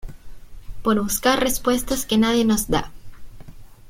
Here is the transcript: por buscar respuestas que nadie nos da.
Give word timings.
por 0.81 0.99
buscar 0.99 1.39
respuestas 1.39 2.07
que 2.07 2.17
nadie 2.17 2.43
nos 2.43 2.67
da. 2.69 2.89